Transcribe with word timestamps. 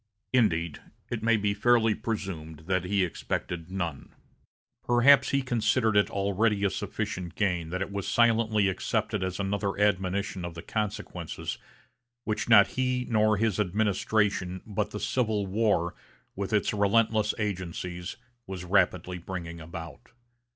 Indeed, 0.33 0.79
it 1.11 1.21
may 1.21 1.37
be 1.37 1.53
fairly 1.53 1.93
presumed 1.93 2.63
that 2.65 2.85
he 2.85 3.05
expected 3.05 3.69
none. 3.69 4.15
Perhaps 4.83 5.29
he 5.29 5.43
considered 5.43 5.95
it 5.95 6.09
already 6.09 6.63
a 6.63 6.71
sufficient 6.71 7.35
gain 7.35 7.69
that 7.69 7.83
it 7.83 7.91
was 7.91 8.07
silently 8.07 8.67
accepted 8.67 9.23
as 9.23 9.39
another 9.39 9.79
admonition 9.79 10.43
of 10.43 10.55
the 10.55 10.63
consequences 10.63 11.59
which 12.23 12.49
not 12.49 12.69
he 12.69 13.05
nor 13.11 13.37
his 13.37 13.59
administration, 13.59 14.63
but 14.65 14.89
the 14.89 14.99
Civil 14.99 15.45
War, 15.45 15.93
with 16.35 16.51
its 16.51 16.73
relentless 16.73 17.35
agencies, 17.37 18.17
was 18.47 18.65
rapidly 18.65 19.19
bringing 19.19 19.61
about. 19.61 20.09